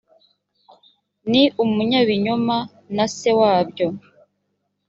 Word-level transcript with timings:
ni 1.29 1.43
umunyabinyoma 1.63 2.57
na 2.95 3.05
se 3.15 3.29
wabyo 3.39 3.87